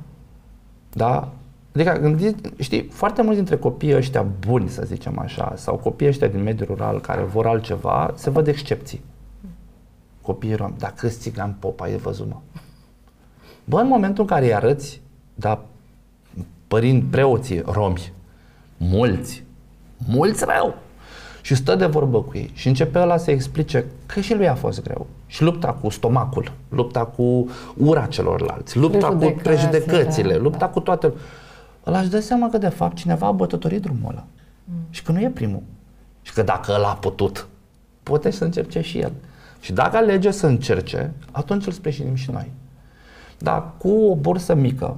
[0.92, 1.33] Da?
[1.74, 6.28] Adică, gândiți, știi, foarte mulți dintre copiii ăștia buni, să zicem așa, sau copiii ăștia
[6.28, 9.00] din mediul rural care vor altceva, se văd excepții.
[10.22, 12.37] Copiii romi, dar câți țigani pop ai văzut, mă?
[13.64, 15.00] Bă, în momentul în care îi arăți,
[15.35, 15.64] da,
[16.68, 18.12] părind preoții romi,
[18.76, 19.44] mulți,
[20.06, 20.74] mulți rău,
[21.40, 24.54] și stă de vorbă cu ei și începe ăla să explice că și lui a
[24.54, 25.06] fost greu.
[25.26, 30.40] Și lupta cu stomacul, lupta cu ura celorlalți, lupta cu prejudecățile, da.
[30.40, 31.12] lupta cu toate
[31.90, 34.24] ăla își dă seama că de fapt cineva a bătătorit drumul ăla.
[34.64, 34.74] Mm.
[34.90, 35.62] Și că nu e primul.
[36.22, 37.48] Și că dacă ăla a putut,
[38.03, 39.12] poate să încerce și el.
[39.61, 42.50] Și dacă alege să încerce, atunci îl sprijinim și noi.
[43.38, 44.96] Dar cu o bursă mică,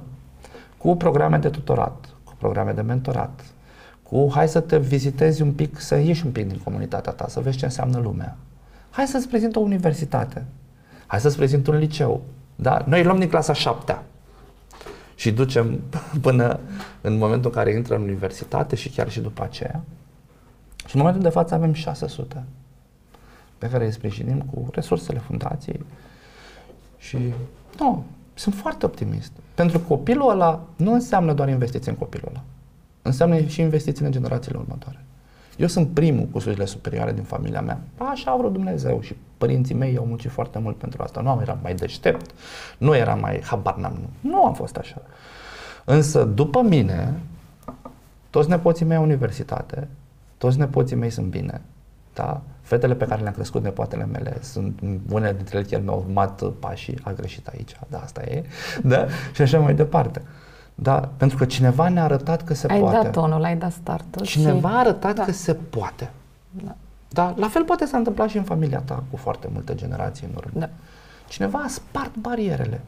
[0.77, 3.45] cu programe de tutorat, cu programe de mentorat,
[4.03, 7.39] cu hai să te vizitezi un pic, să ieși un pic din comunitatea ta, să
[7.39, 8.37] vezi ce înseamnă lumea.
[8.89, 10.45] Hai să-ți prezint o universitate.
[11.07, 12.21] Hai să-ți prezint un liceu.
[12.55, 12.83] Da?
[12.87, 13.97] Noi luăm din clasa 7
[15.15, 15.79] și ducem
[16.21, 16.59] până
[17.01, 19.83] în momentul în care intră în universitate și chiar și după aceea.
[20.87, 22.43] Și în momentul de față avem 600
[23.57, 25.85] pe care îi sprijinim cu resursele fundației.
[26.97, 27.17] Și
[27.79, 29.31] nu, sunt foarte optimist.
[29.55, 32.43] Pentru că copilul ăla nu înseamnă doar investiții în copilul ăla.
[33.01, 35.05] Înseamnă și investiții în generațiile următoare.
[35.57, 37.81] Eu sunt primul cu studiile superioare din familia mea.
[37.97, 41.21] Așa a vrut Dumnezeu și părinții mei au muncit foarte mult pentru asta.
[41.21, 42.31] Nu eram mai deștept,
[42.77, 43.97] nu eram mai habar n-am.
[44.21, 45.01] Nu, nu am fost așa.
[45.85, 47.13] Însă după mine,
[48.29, 49.87] toți nepoții mei au universitate,
[50.37, 51.61] toți nepoții mei sunt bine,
[52.13, 52.41] da?
[52.61, 54.79] Fetele pe care le-am crescut, nepoatele mele, sunt
[55.09, 58.43] unele dintre ele chiar mi-au urmat pașii, a greșit aici, da, asta e,
[58.83, 59.07] da?
[59.33, 60.21] Și așa mai departe.
[60.75, 62.95] Da, pentru că cineva ne-a arătat că se ai poate.
[62.95, 64.25] Ai dat tonul, ai dat startul.
[64.25, 64.75] Cineva și...
[64.75, 65.23] a arătat da.
[65.23, 66.11] că se poate.
[66.49, 66.75] Da.
[67.13, 67.33] Da.
[67.37, 70.59] La fel poate s-a întâmplat și în familia ta cu foarte multe generații în urmă.
[70.59, 70.69] Da.
[71.27, 72.81] Cineva a spart barierele.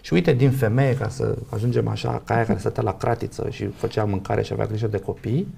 [0.00, 3.66] Și uite, din femeie, ca să ajungem așa, ca aia care stătea la cratiță și
[3.66, 5.54] făcea mâncare și avea grijă de copii,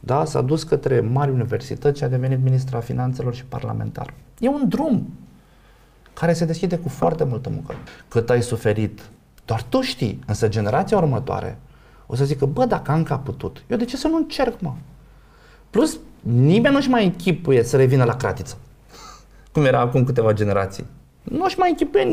[0.00, 4.14] da, s-a dus către mari universități și a devenit ministra finanțelor și parlamentar.
[4.38, 5.08] E un drum
[6.14, 7.74] care se deschide cu foarte multă muncă.
[8.08, 9.00] Cât ai suferit,
[9.44, 11.58] doar tu știi, însă generația următoare
[12.06, 14.72] o să zică, bă, dacă Anca a putut, eu de ce să nu încerc, mă?
[15.70, 15.98] Plus,
[16.34, 18.56] nimeni nu-și mai închipuie să revină la cratiță,
[19.52, 20.84] cum era acum câteva generații.
[21.22, 22.04] Nu-și mai închipuie,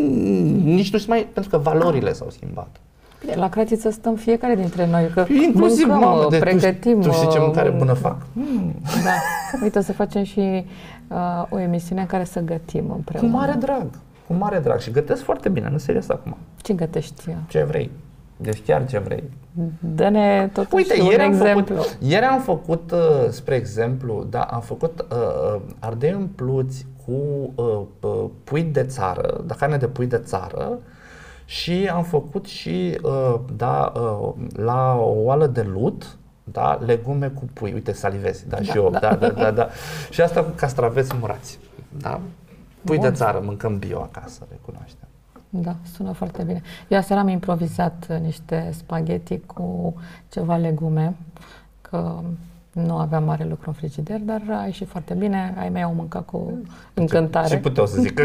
[0.63, 2.75] nici nu-și mai, pentru că valorile s-au schimbat.
[3.19, 7.01] Bine, la cratiță stăm fiecare dintre noi, că Inclusiv, mâncăm, mamă, de pregătim.
[7.01, 8.17] Tu, tu știi ce mâncare bună fac?
[8.33, 8.75] Mm.
[9.03, 9.11] Da.
[9.61, 10.65] Uite, să facem și
[11.07, 13.31] uh, o emisiune în care să gătim împreună.
[13.31, 13.85] Cu mare drag.
[14.27, 14.79] Cu mare drag.
[14.79, 16.37] Și gătesc foarte bine, nu serios acum.
[16.61, 17.23] Ce gătești?
[17.47, 17.91] Ce vrei.
[18.43, 19.23] Deci chiar ce vrei.
[19.79, 21.75] Dă-ne totuși Uite, un ieri exemplu.
[21.75, 25.17] Am făcut, ieri am făcut, uh, spre exemplu, da, am făcut uh,
[25.55, 30.79] uh ardei împluți cu uh, uh, pui de țară, da, carne de pui de țară,
[31.45, 37.43] și am făcut și uh, da, uh, la o oală de lut, da, legume cu
[37.53, 37.73] pui.
[37.73, 38.99] Uite, salivezi, da, da și eu, da.
[38.99, 39.69] da, da, da, da.
[40.09, 41.59] și asta cu castraveți murați,
[41.97, 42.21] da.
[42.83, 43.09] Pui Bun.
[43.09, 45.07] de țară, mâncăm bio acasă, recunoaștem.
[45.55, 46.61] Da, sună foarte bine.
[46.87, 49.93] Eu aseară am improvizat niște spaghetti cu
[50.29, 51.15] ceva legume,
[51.81, 52.19] că
[52.71, 55.55] nu aveam mare lucru în frigider, dar a ieșit foarte bine.
[55.57, 56.57] Ai mei au mâncat cu
[56.93, 57.47] încântare.
[57.47, 58.23] Ce, ce puteau să zică?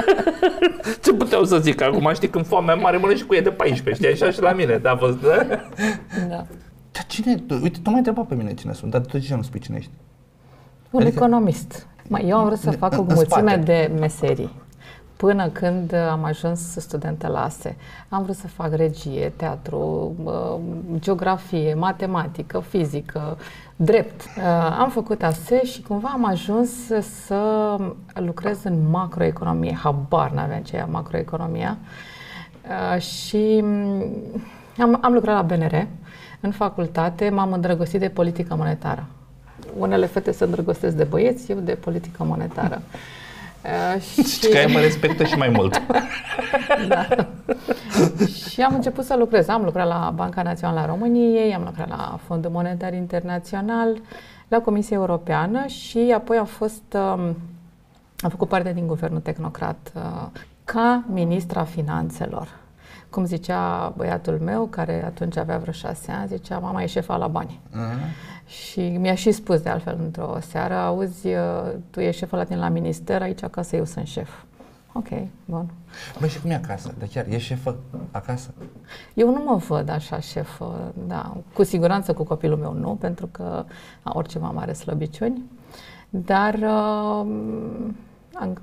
[1.02, 1.84] ce puteau să zică?
[1.84, 4.24] Acum știi când foamea mare mănânci cu e de 14, știi?
[4.24, 5.46] Așa și la mine, da, a fost, da?
[6.28, 6.46] Da.
[6.92, 9.60] Dar cine, uite, tu m-ai întrebat pe mine cine sunt, dar tu ce nu spui
[9.60, 9.90] cine ești?
[10.90, 11.86] Un adică, economist.
[12.08, 14.50] Mai, eu am vrut să fac o mulțime de meserii
[15.20, 17.76] până când am ajuns studentă la ASE.
[18.08, 20.14] Am vrut să fac regie, teatru,
[20.94, 23.38] geografie, matematică, fizică,
[23.76, 24.20] drept.
[24.20, 26.70] Uh, am făcut ASE și cumva am ajuns
[27.26, 27.76] să
[28.14, 29.78] lucrez în macroeconomie.
[29.82, 31.76] Habar n-aveam ce e macroeconomia.
[32.94, 34.04] Uh, și mm,
[34.78, 35.86] am, am lucrat la BNR.
[36.40, 39.06] În facultate m-am îndrăgostit de politică monetară.
[39.78, 42.82] Unele fete se îndrăgostesc de băieți, eu de politică monetară.
[43.64, 44.48] Uh, și...
[44.48, 45.82] că mă respectă și mai mult.
[46.88, 47.06] da.
[48.50, 49.48] și am început să lucrez.
[49.48, 54.00] Am lucrat la Banca Națională a României, am lucrat la Fondul Monetar Internațional,
[54.48, 57.36] la Comisia Europeană și apoi am fost, um,
[58.18, 60.26] am făcut parte din Guvernul Tehnocrat uh,
[60.64, 62.48] ca ministra finanțelor.
[63.10, 67.26] Cum zicea băiatul meu, care atunci avea vreo șase ani, zicea, mama e șefa la
[67.26, 67.60] bani.
[67.70, 68.39] Uh-huh.
[68.50, 72.58] Și mi-a și spus de altfel într-o seară, auzi, uh, tu ești șeful la tine
[72.58, 74.28] la minister, aici acasă eu sunt șef.
[74.92, 75.08] Ok,
[75.44, 75.70] bun.
[76.18, 76.94] Băi, și cum e acasă?
[76.98, 77.76] De chiar, e șefă
[78.10, 78.54] acasă?
[79.14, 81.36] Eu nu mă văd așa șefă, da.
[81.54, 83.64] Cu siguranță cu copilul meu nu, pentru că
[84.04, 85.42] orice mamă are slăbiciuni.
[86.08, 87.26] Dar uh,
[88.34, 88.60] am,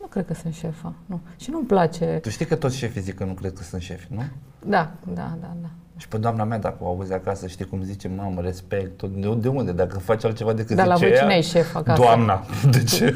[0.00, 1.20] nu cred că sunt șefă, nu.
[1.36, 2.18] Și nu-mi place...
[2.22, 4.22] Tu știi că toți șefii zic că nu cred că sunt șefi, nu?
[4.66, 5.68] Da, da, da, da.
[6.00, 9.48] Și pe doamna mea, dacă o auzi acasă, știi cum zice, mamă, respect, de, de
[9.48, 9.72] unde?
[9.72, 12.02] Dacă faci altceva decât Dar zice la voi cine e șef acasă?
[12.02, 12.44] Doamna.
[12.72, 13.14] De ce?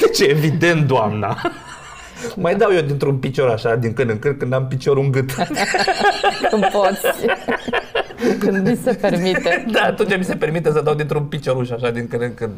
[0.00, 0.24] de ce?
[0.24, 1.36] Evident, doamna.
[2.36, 5.30] Mai dau eu dintr-un picior așa, din când în când, când am piciorul în gât.
[6.50, 7.26] când poți.
[8.38, 9.64] când mi se permite.
[9.72, 12.52] Da, atunci mi se permite să dau dintr-un picioruș așa, din când în când.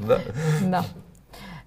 [0.68, 0.84] Da.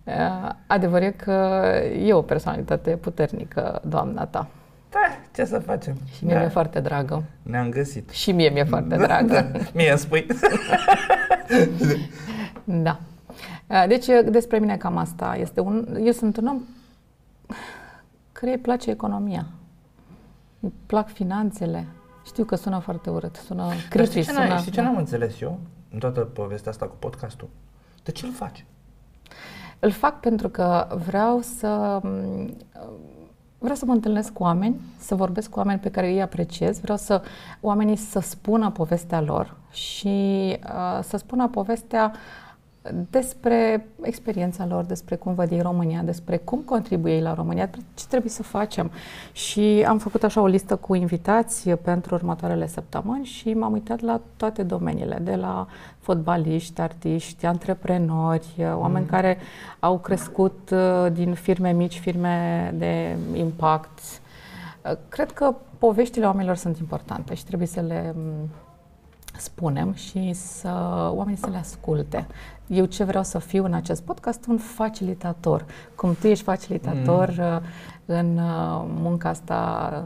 [0.03, 0.55] da.
[0.67, 1.63] Adevărul e că
[2.05, 4.47] e o personalitate puternică, doamna ta.
[5.35, 5.97] Da, ce să facem?
[6.15, 6.39] Și mie da.
[6.39, 7.23] mi-e foarte dragă.
[7.41, 8.09] Ne-am găsit.
[8.09, 9.33] Și mie mi-e foarte da, dragă.
[9.53, 9.59] Da.
[9.73, 10.25] Mie îmi spui.
[12.63, 12.99] da.
[13.67, 15.97] Uh, deci, despre mine cam asta este un...
[16.03, 16.61] Eu sunt un om
[18.31, 19.45] care îi place economia.
[20.59, 21.85] Îi plac finanțele.
[22.25, 24.09] Știu că sună foarte urât, sună critic.
[24.09, 25.59] Știi ce, sună, știi ce n-am înțeles eu
[25.91, 27.49] în toată povestea asta cu podcastul?
[28.03, 28.65] De ce îl faci?
[29.79, 32.01] Îl fac pentru că vreau să
[33.63, 36.97] vreau să mă întâlnesc cu oameni, să vorbesc cu oameni pe care îi apreciez, vreau
[36.97, 37.21] să
[37.61, 40.07] oamenii să spună povestea lor și
[40.63, 42.13] uh, să spună povestea
[43.09, 48.05] despre experiența lor, despre cum văd ei România, despre cum contribuie ei la România, ce
[48.07, 48.91] trebuie să facem.
[49.31, 54.21] Și am făcut așa o listă cu invitați pentru următoarele săptămâni și m-am uitat la
[54.37, 55.67] toate domeniile, de la
[55.99, 59.09] fotbaliști, artiști, antreprenori, oameni mm.
[59.09, 59.37] care
[59.79, 63.99] au crescut uh, din firme mici, firme de impact.
[64.81, 68.49] Uh, cred că poveștile oamenilor sunt importante și trebuie să le mm,
[69.37, 70.69] spunem și să
[71.13, 72.27] oamenii să le asculte.
[72.73, 74.45] Eu ce vreau să fiu în acest podcast?
[74.47, 75.65] Un facilitator.
[75.95, 77.61] Cum tu ești facilitator mm.
[78.05, 80.05] în uh, munca asta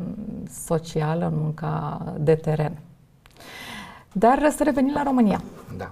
[0.50, 2.78] socială, în munca de teren.
[4.12, 5.42] Dar să revenim la România.
[5.78, 5.92] Da.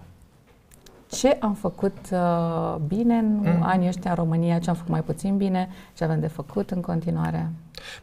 [1.11, 3.63] Ce am făcut uh, bine în mm.
[3.63, 6.81] anii ăștia în România, ce am făcut mai puțin bine, ce avem de făcut în
[6.81, 7.51] continuare?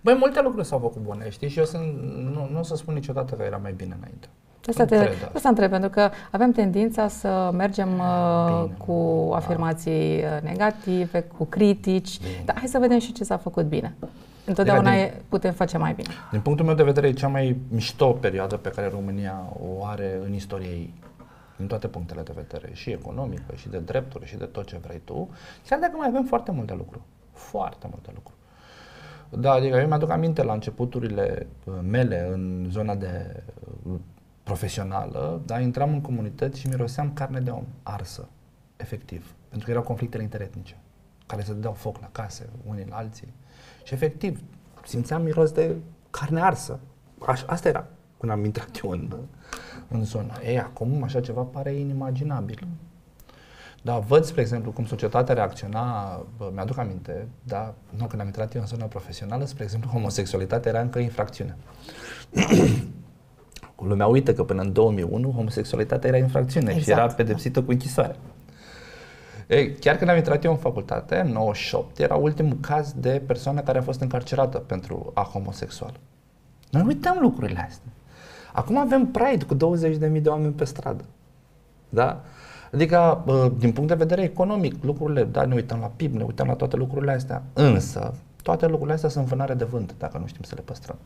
[0.01, 1.49] Băi, multe lucruri s-au făcut bune, știi?
[1.49, 1.83] Și eu sunt,
[2.35, 4.29] nu, nu o să spun niciodată că era mai bine înainte.
[4.69, 11.21] Asta, te, asta întreb, pentru că avem tendința să mergem uh, cu afirmații uh, negative,
[11.21, 12.43] cu critici, bine.
[12.45, 13.95] dar hai să vedem și ce s-a făcut bine.
[14.45, 16.09] Întotdeauna din, putem face mai bine.
[16.31, 20.21] Din punctul meu de vedere, e cea mai mișto perioadă pe care România o are
[20.25, 20.95] în istoria ei.
[21.57, 25.01] Din toate punctele de vedere, și economică, și de drepturi, și de tot ce vrei
[25.05, 25.29] tu,
[25.69, 27.03] chiar dacă mai avem foarte multe lucruri.
[27.33, 28.37] Foarte multe lucruri.
[29.29, 33.43] Da, adică eu mi-aduc aminte la începuturile uh, mele în zona de
[34.43, 38.29] profesională, da, intram în comunități și miroseam carne de om, arsă,
[38.77, 39.35] efectiv.
[39.49, 40.77] Pentru că erau conflictele interetnice,
[41.27, 43.35] care se dădeau foc la case, unii la alții.
[43.85, 44.41] Și efectiv,
[44.85, 45.77] simțeam miros de
[46.11, 46.81] carne arsă.
[47.27, 47.87] Aș, asta era
[48.19, 49.17] când am intrat eu în,
[49.89, 50.39] în zona.
[50.45, 52.67] Ei, acum așa ceva pare inimaginabil.
[53.83, 58.55] Da, văd, spre exemplu, cum societatea reacționa, bă, mi-aduc aminte, da, nu, când am intrat
[58.55, 61.57] eu în zona profesională, spre exemplu, homosexualitatea era încă infracțiune.
[63.87, 66.85] Lumea uită că până în 2001 homosexualitatea era infracțiune exact.
[66.85, 68.17] și era pedepsită cu închisoare.
[69.49, 73.61] Ei, chiar când am intrat eu în facultate, în 98, era ultimul caz de persoană
[73.61, 75.93] care a fost încarcerată pentru a homosexual.
[76.71, 77.91] Noi uităm lucrurile astea.
[78.53, 81.05] Acum avem Pride cu 20.000 de oameni pe stradă.
[81.89, 82.23] Da?
[82.73, 83.25] Adică,
[83.59, 86.77] din punct de vedere economic, lucrurile, da, ne uităm la PIB, ne uităm la toate
[86.77, 87.43] lucrurile astea.
[87.53, 90.97] Însă, toate lucrurile astea sunt vânare de vânt, dacă nu știm să le păstrăm.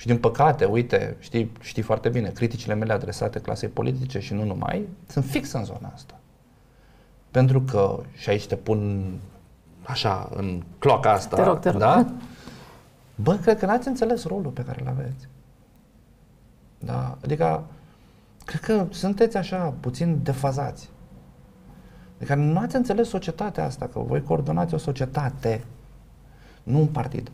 [0.00, 4.44] Și din păcate, uite, știi, știi foarte bine, criticile mele adresate clasei politice și nu
[4.44, 6.18] numai, sunt fix în zona asta.
[7.30, 9.12] Pentru că, și aici te pun
[9.82, 11.80] așa, în cloaca asta, te rog, te rog.
[11.80, 12.06] da?
[13.14, 15.28] Bă, cred că n-ați înțeles rolul pe care îl aveți.
[16.78, 17.18] Da?
[17.24, 17.64] Adică,
[18.44, 20.90] cred că sunteți așa, puțin defazați.
[22.16, 25.64] Adică nu ați înțeles societatea asta, că voi coordonați o societate,
[26.62, 27.30] nu un partid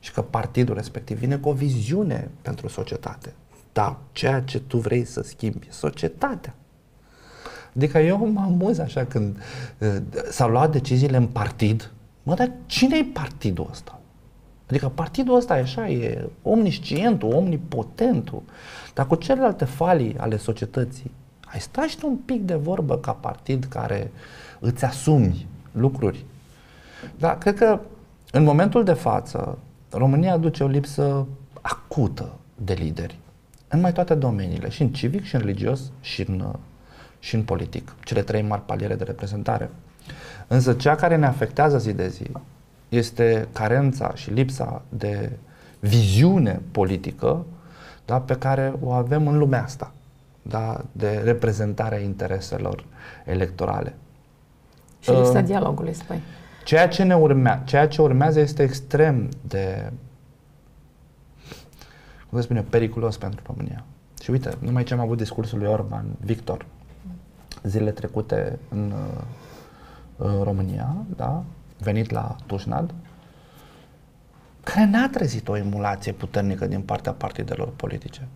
[0.00, 3.34] și că partidul respectiv vine cu o viziune pentru societate.
[3.72, 6.54] Da, ceea ce tu vrei să schimbi, societatea.
[7.76, 9.36] Adică eu mă amuz așa când
[9.78, 9.96] uh,
[10.30, 11.90] s-au luat deciziile în partid.
[12.22, 14.00] Mă, dar cine e partidul ăsta?
[14.68, 18.42] Adică partidul ăsta e așa, e omniscientul, omnipotentul,
[18.94, 21.10] dar cu celelalte falii ale societății,
[21.44, 24.10] ai stai și tu un pic de vorbă ca partid care
[24.58, 26.24] îți asumi lucruri.
[27.16, 27.80] Dar cred că
[28.32, 29.58] în momentul de față,
[29.90, 31.26] România aduce o lipsă
[31.60, 33.18] acută de lideri
[33.68, 36.54] în mai toate domeniile, și în civic, și în religios, și în,
[37.18, 37.94] și în politic.
[38.04, 39.70] Cele trei mari paliere de reprezentare.
[40.46, 42.26] Însă cea care ne afectează zi de zi
[42.88, 45.30] este carența și lipsa de
[45.78, 47.44] viziune politică
[48.04, 49.92] da, pe care o avem în lumea asta,
[50.42, 52.84] da, de reprezentarea intereselor
[53.24, 53.94] electorale.
[55.00, 56.20] Și lipsa uh, dialogului, spui.
[56.68, 59.92] Ceea ce, ne urmea, ceea ce urmează este extrem de,
[62.28, 63.84] cum să spune, periculos pentru România.
[64.22, 66.66] Și uite, numai ce am avut discursul lui Orban, Victor,
[67.62, 68.92] zilele trecute în,
[70.16, 71.44] în România, da,
[71.78, 72.94] venit la Tușnad,
[74.62, 78.28] care n-a trezit o emulație puternică din partea partidelor politice.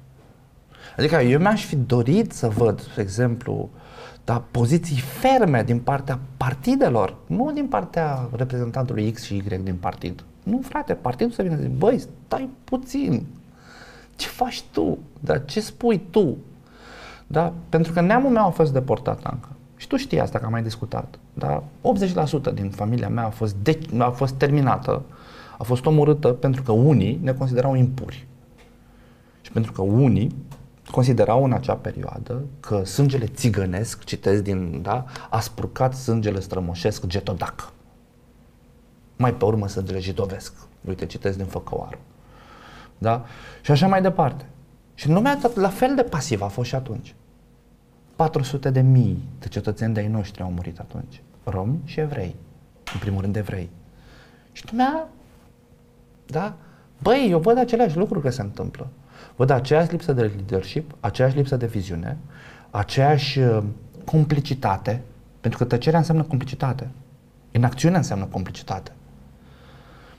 [0.97, 3.71] Adică eu mi-aș fi dorit să văd, de exemplu,
[4.25, 10.25] dar poziții ferme din partea partidelor, nu din partea reprezentantului X și Y din partid.
[10.43, 13.27] Nu, frate, partidul să vină să zic, băi, stai puțin,
[14.17, 14.99] ce faci tu?
[15.21, 16.37] Dar ce spui tu?
[17.27, 17.53] Da?
[17.69, 19.49] Pentru că neamul meu a fost deportat încă.
[19.77, 21.63] Și tu știi asta, că am mai discutat, da?
[22.51, 25.03] 80% din familia mea a fost, de- a fost terminată,
[25.59, 28.27] a fost omorâtă pentru că unii ne considerau impuri.
[29.41, 30.35] Și pentru că unii
[30.93, 37.73] considerau în acea perioadă că sângele țigănesc, citesc din, da, a spurcat sângele strămoșesc getodac.
[39.17, 40.53] Mai pe urmă sângele jidovesc.
[40.89, 41.99] Uite, citesc din Făcăoară.
[42.99, 43.25] Da?
[43.61, 44.45] Și așa mai departe.
[44.95, 47.15] Și lumea tot la fel de pasivă a fost și atunci.
[48.17, 51.23] 400 de mii de cetățeni de-ai noștri au murit atunci.
[51.45, 52.37] Romi și evrei.
[52.93, 53.71] În primul rând evrei.
[54.53, 55.09] Și lumea,
[56.27, 56.55] da?
[57.03, 58.89] Băi, eu văd aceleași lucruri că se întâmplă.
[59.37, 62.17] Văd aceeași lipsă de leadership, aceeași lipsă de viziune,
[62.71, 63.63] aceeași uh,
[64.05, 65.03] complicitate,
[65.41, 66.89] pentru că tăcerea înseamnă complicitate.
[67.51, 68.93] Inacțiunea înseamnă complicitate.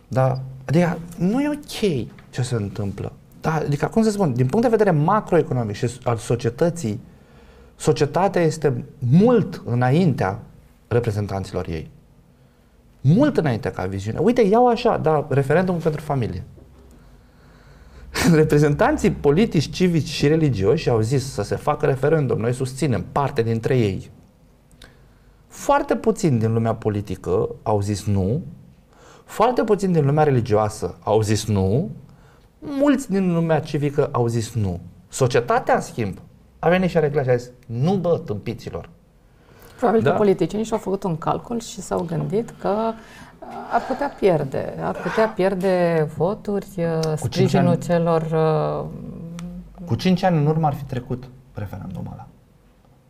[0.07, 0.41] Da?
[0.65, 3.11] Adică nu e ok ce se întâmplă.
[3.41, 3.53] Da?
[3.53, 6.99] Adică, cum să spun, din punct de vedere macroeconomic și al societății,
[7.75, 10.39] societatea este mult înaintea
[10.87, 11.89] reprezentanților ei.
[13.01, 14.19] Mult înainte ca viziune.
[14.19, 16.43] Uite, iau așa, da, referendumul pentru familie.
[18.33, 23.77] Reprezentanții politici, civici și religioși au zis să se facă referendum, noi susținem parte dintre
[23.77, 24.11] ei.
[25.47, 28.41] Foarte puțin din lumea politică au zis nu,
[29.25, 31.89] foarte puțin din lumea religioasă au zis nu,
[32.59, 34.79] mulți din lumea civică au zis nu.
[35.07, 36.17] Societatea, în schimb,
[36.59, 38.89] a venit și a reglat și a zis, nu bă, tâmpiților.
[39.77, 40.11] Probabil Da.
[40.11, 42.93] că politicienii și-au făcut un calcul și s-au gândit că uh,
[43.71, 47.81] ar putea pierde, ar putea pierde voturi, uh, cinci sprijinul ani.
[47.81, 52.27] celor uh, Cu 5 ani în urmă ar fi trecut referendumul ăla.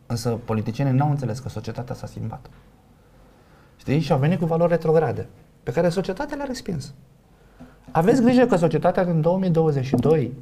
[0.06, 2.46] Însă politicienii n-au înțeles că societatea s-a schimbat.
[3.76, 4.00] Știi?
[4.00, 5.28] Și au venit cu valori retrograde,
[5.62, 6.94] pe care societatea le-a respins.
[7.90, 10.32] Aveți grijă că societatea din 2022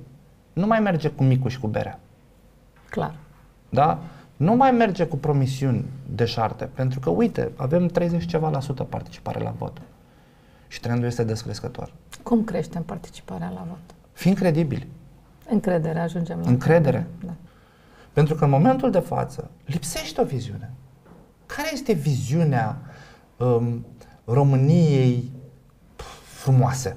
[0.53, 1.99] nu mai merge cu micul și cu berea.
[2.91, 3.15] clar.
[3.69, 3.99] Da?
[4.43, 9.41] Nu mai merge cu promisiuni deșarte, pentru că, uite, avem 30 ceva la sută participare
[9.41, 9.81] la vot.
[10.69, 11.93] Și trendul este descrescător.
[12.23, 13.95] Cum creștem participarea la vot?
[14.13, 14.87] Fiind credibili.
[15.49, 17.07] Încredere, ajungem la Încredere.
[17.25, 17.35] Da.
[18.13, 20.71] Pentru că în momentul de față lipsește o viziune.
[21.47, 22.79] Care este viziunea
[23.37, 23.87] um,
[24.25, 25.31] României
[25.97, 26.97] pf, frumoase?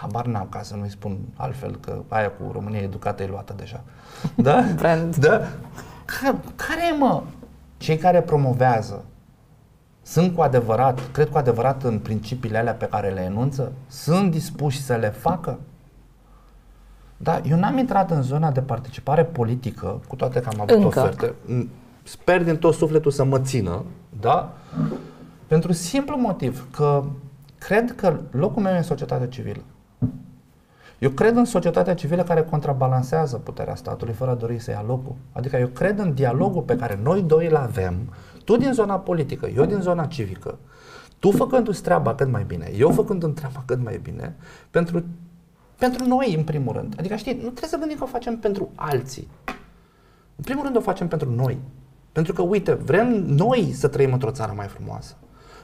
[0.00, 3.80] Habar n-am ca să nu-i spun altfel, că aia cu România educată e luată deja.
[4.34, 4.64] Da?
[4.76, 5.16] Brand.
[5.16, 5.40] Da?
[6.04, 7.22] Care, care e, mă?
[7.76, 9.04] Cei care promovează
[10.02, 13.72] sunt cu adevărat, cred cu adevărat în principiile alea pe care le enunță?
[13.86, 15.58] Sunt dispuși să le facă?
[17.16, 21.00] Da, eu n-am intrat în zona de participare politică, cu toate că am avut Încă.
[21.00, 21.34] oferte.
[21.46, 21.68] Mm,
[22.02, 23.84] Sper din tot sufletul să mă țină,
[24.20, 24.52] da?
[25.46, 27.04] Pentru simplu motiv că
[27.58, 29.60] cred că locul meu e în societatea civilă.
[31.00, 35.14] Eu cred în societatea civilă care contrabalansează puterea statului fără a dori să ia locul.
[35.32, 37.94] Adică eu cred în dialogul pe care noi doi îl avem,
[38.44, 40.58] tu din zona politică, eu din zona civică,
[41.18, 44.36] tu făcându-ți treaba cât mai bine, eu făcându-mi treaba cât mai bine,
[44.70, 45.04] pentru,
[45.78, 46.94] pentru noi în primul rând.
[46.98, 49.28] Adică știi, nu trebuie să gândim că o facem pentru alții.
[50.36, 51.58] În primul rând o facem pentru noi.
[52.12, 55.16] Pentru că, uite, vrem noi să trăim într-o țară mai frumoasă.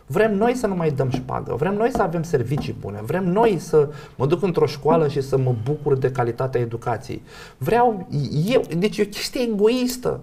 [0.07, 3.59] Vrem noi să nu mai dăm șpagă, vrem noi să avem servicii bune, vrem noi
[3.59, 7.23] să mă duc într-o școală și să mă bucur de calitatea educației.
[7.57, 8.09] Vreau
[8.47, 10.21] eu, deci e o chestie egoistă.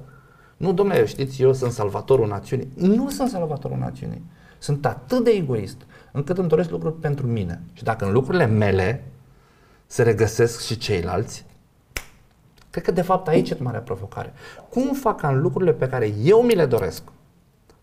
[0.57, 2.69] Nu, domnule, știți, eu sunt salvatorul națiunii.
[2.75, 4.21] Nu sunt salvatorul națiunii.
[4.57, 5.77] Sunt atât de egoist
[6.11, 7.61] încât îmi doresc lucruri pentru mine.
[7.73, 9.03] Și dacă în lucrurile mele
[9.85, 11.45] se regăsesc și ceilalți,
[12.73, 14.33] Cred că de fapt aici e marea provocare.
[14.69, 17.03] Cum fac ca în lucrurile pe care eu mi le doresc,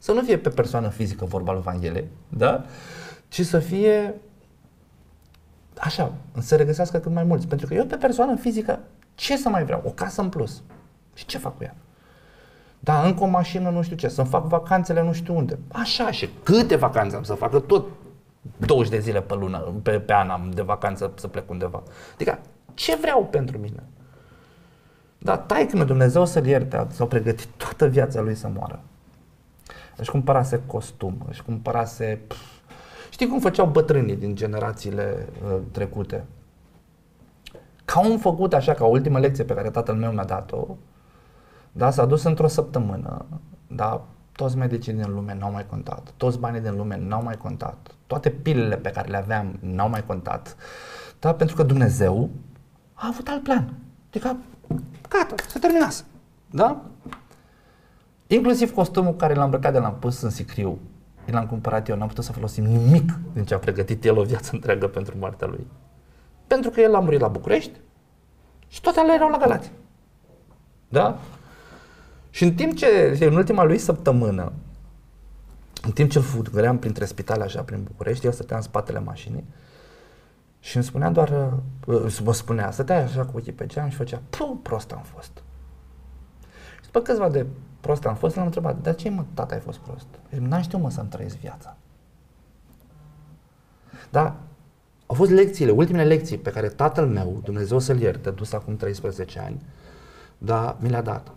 [0.02, 2.64] să nu fie pe persoană fizică vorba lui Vanghele, da?
[3.28, 4.14] Ci să fie
[5.78, 7.46] așa, să se regăsească cât mai mulți.
[7.46, 8.80] Pentru că eu pe persoană fizică,
[9.14, 9.82] ce să mai vreau?
[9.84, 10.62] O casă în plus.
[11.14, 11.74] Și ce fac cu ea?
[12.78, 15.58] Da, încă o mașină nu știu ce, să-mi fac vacanțele nu știu unde.
[15.68, 17.58] Așa, și câte vacanțe am să facă?
[17.58, 17.86] Tot
[18.56, 21.82] 20 de zile pe lună, pe, pe an am de vacanță să plec undeva.
[22.14, 22.38] Adică,
[22.74, 23.82] ce vreau pentru mine?
[25.18, 28.80] Dar tai că Dumnezeu să-l ierte, s-au pregătit toată viața lui să moară.
[30.00, 32.20] Își cumpărase costum, își cumpărase...
[32.26, 32.36] Pf,
[33.10, 36.24] știi cum făceau bătrânii din generațiile uh, trecute?
[37.84, 40.66] Ca un făcut așa, ca ultima lecție pe care tatăl meu mi-a dat-o,
[41.72, 43.24] da, s-a dus într-o săptămână,
[43.66, 47.94] da, toți medicii din lume n-au mai contat, toți banii din lume n-au mai contat,
[48.06, 50.56] toate pilele pe care le aveam n-au mai contat,
[51.18, 52.30] da, pentru că Dumnezeu
[52.92, 53.74] a avut alt plan.
[54.08, 54.36] Adică,
[55.08, 56.04] gata, se terminase,
[56.50, 56.80] da?
[58.32, 60.78] Inclusiv costumul care l-am îmbrăcat de l-am pus în sicriu,
[61.24, 64.50] l-am cumpărat eu, n-am putut să folosim nimic din ce a pregătit el o viață
[64.52, 65.66] întreagă pentru moartea lui.
[66.46, 67.78] Pentru că el a murit la București
[68.68, 69.72] și toate alea erau la Galați.
[70.88, 71.18] Da?
[72.30, 74.52] Și în timp ce, în ultima lui săptămână,
[75.82, 79.44] în timp ce îl fugăream printre spitale așa prin București, eu stăteam în spatele mașinii
[80.60, 81.52] și îmi spunea doar,
[81.86, 85.42] uh, mă spunea, stătea așa cu ochii pe geam și făcea, puh, prost am fost.
[86.76, 87.46] Și după câțiva de
[87.80, 90.06] prost am fost, l-am întrebat, dar ce mă, tata, ai fost prost?
[90.38, 91.76] N-am știut mă să-mi trăiesc viața.
[94.10, 94.34] Dar
[95.06, 99.38] au fost lecțiile, ultimele lecții pe care tatăl meu, Dumnezeu să-l ierte, dus acum 13
[99.38, 99.62] ani,
[100.38, 101.32] da, mi le-a dat.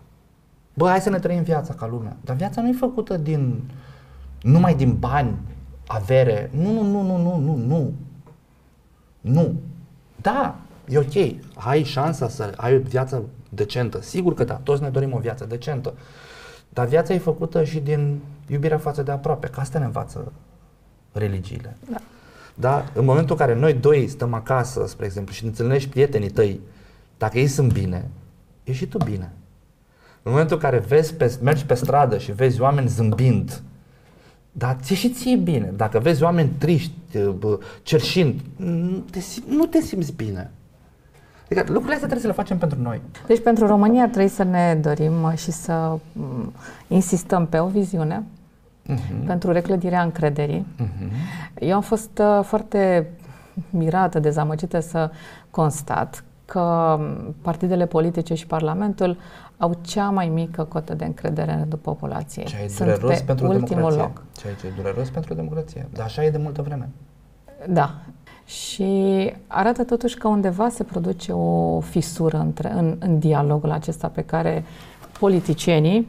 [0.74, 2.16] Bă, hai să ne trăim viața ca lumea.
[2.20, 3.70] Dar viața nu e făcută din,
[4.42, 5.38] numai din bani,
[5.86, 6.50] avere.
[6.52, 7.92] Nu, nu, nu, nu, nu, nu, nu.
[9.20, 9.54] Nu.
[10.20, 10.56] Da,
[10.88, 11.36] e ok.
[11.54, 14.02] Ai șansa să ai o viață decentă.
[14.02, 15.94] Sigur că da, toți ne dorim o viață decentă.
[16.74, 20.32] Dar viața e făcută și din iubirea față de aproape, că asta ne învață
[21.12, 21.76] religiile.
[21.90, 21.98] Da.
[22.54, 22.84] Da?
[22.94, 26.60] În momentul în care noi doi stăm acasă, spre exemplu, și întâlnești prietenii tăi,
[27.18, 28.10] dacă ei sunt bine,
[28.64, 29.32] e și tu bine.
[30.22, 33.62] În momentul în care vezi pe, mergi pe stradă și vezi oameni zâmbind,
[34.52, 35.72] dar ți și ție bine.
[35.76, 36.92] Dacă vezi oameni triști,
[37.82, 40.50] cerșind, nu te, nu te simți bine.
[41.44, 43.00] Adică lucrurile astea trebuie să le facem pentru noi.
[43.26, 46.52] Deci pentru România ar trebui să ne dorim și să mm,
[46.88, 48.22] insistăm pe o viziune,
[48.88, 49.26] uh-huh.
[49.26, 50.66] pentru reclădirea încrederii.
[50.82, 51.58] Uh-huh.
[51.58, 53.10] Eu am fost uh, foarte
[53.70, 55.10] mirată, dezamăgită să
[55.50, 56.98] constat că
[57.42, 59.18] partidele politice și Parlamentul
[59.56, 62.44] au cea mai mică cotă de încredere în rândul populației.
[62.44, 64.02] Ce e dureros pe pentru ultimul democrație.
[64.02, 64.22] loc.
[64.36, 65.88] Ceea ce e dureros pentru democrație.
[65.92, 66.88] Dar așa e de multă vreme.
[67.68, 67.94] Da.
[68.44, 74.22] Și arată totuși că undeva se produce o fisură între, în, în dialogul acesta pe
[74.22, 74.64] care
[75.18, 76.08] politicienii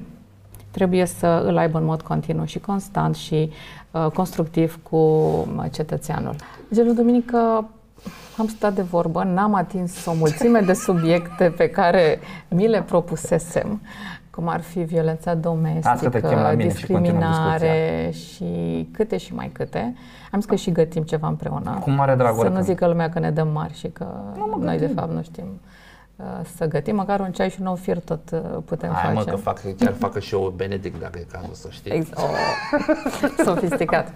[0.72, 3.52] trebuie să îl aibă în mod continuu și constant și
[3.92, 6.36] uh, constructiv cu uh, cetățeanul.
[6.74, 7.70] Gelu Duminică
[8.38, 13.82] am stat de vorbă, n-am atins o mulțime de subiecte pe care mi le propusesem,
[14.36, 19.96] cum ar fi violența domestică, discriminare și, și câte și mai câte.
[20.32, 21.78] Am zis că și gătim ceva împreună.
[21.82, 22.36] Cu mare drag.
[22.38, 24.08] Să nu zică lumea că ne dăm mari și că
[24.38, 25.62] nu, noi de fapt nu știm
[26.16, 26.26] uh,
[26.56, 29.30] să gătim, măcar un ceai și un nou fir tot uh, putem Hai, face.
[29.30, 31.92] mă, că fac, chiar facă și eu Benedict, dacă e cazul să știi.
[31.92, 32.18] Exact.
[32.18, 32.34] Oh,
[33.46, 34.12] sofisticat.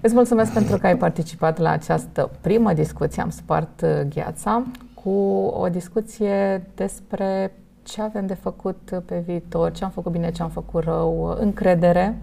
[0.00, 3.22] Îți mulțumesc pentru că ai participat la această primă discuție.
[3.22, 4.62] Am spart uh, gheața
[4.94, 5.10] cu
[5.54, 7.52] o discuție despre
[7.84, 12.18] ce avem de făcut pe viitor, ce am făcut bine, ce am făcut rău, încredere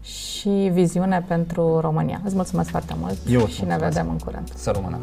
[0.00, 2.20] și viziune pentru România.
[2.24, 4.52] Îți mulțumesc foarte mult Eu și ne vedem în curând.
[4.54, 4.98] Să rămână!